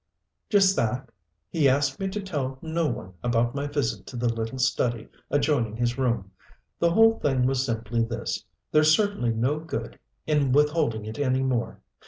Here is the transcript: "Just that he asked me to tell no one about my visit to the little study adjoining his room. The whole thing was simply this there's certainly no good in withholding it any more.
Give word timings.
"Just 0.49 0.75
that 0.77 1.11
he 1.51 1.69
asked 1.69 1.99
me 1.99 2.07
to 2.07 2.19
tell 2.23 2.57
no 2.63 2.87
one 2.87 3.13
about 3.21 3.53
my 3.53 3.67
visit 3.67 4.07
to 4.07 4.15
the 4.17 4.33
little 4.33 4.57
study 4.57 5.07
adjoining 5.29 5.75
his 5.77 5.95
room. 5.95 6.31
The 6.79 6.89
whole 6.89 7.19
thing 7.19 7.45
was 7.45 7.63
simply 7.63 8.01
this 8.03 8.43
there's 8.71 8.95
certainly 8.95 9.29
no 9.31 9.59
good 9.59 9.99
in 10.25 10.53
withholding 10.53 11.05
it 11.05 11.19
any 11.19 11.43
more. 11.43 11.81